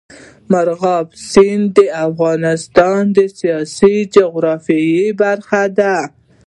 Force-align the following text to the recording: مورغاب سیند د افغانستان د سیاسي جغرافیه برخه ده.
مورغاب 0.51 1.07
سیند 1.31 1.65
د 1.77 1.79
افغانستان 2.07 3.01
د 3.17 3.19
سیاسي 3.39 3.95
جغرافیه 4.15 5.05
برخه 5.21 5.63
ده. 5.77 5.95